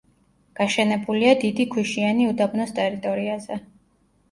გაშენებულია 0.59 1.35
დიდი 1.43 1.67
ქვიშიანი 1.75 2.27
უდაბნოს 2.33 2.75
ტერიტორიაზე. 2.83 3.63